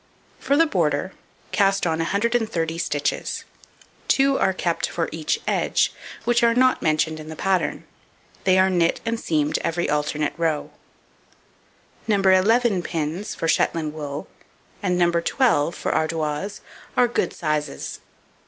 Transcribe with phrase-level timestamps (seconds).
[0.39, 1.13] For the border,
[1.51, 3.43] cast on 130 stitches;
[4.07, 5.93] 2 are kept for each edge,
[6.23, 7.83] which are not mentioned in the pattern;
[8.43, 10.71] they are knit and seamed every alternate row.
[12.07, 12.17] No.
[12.19, 14.27] 11 pins for Shetland wool,
[14.81, 15.11] and No.
[15.11, 16.61] 12 for Ardoise,
[16.97, 17.99] are good sizes.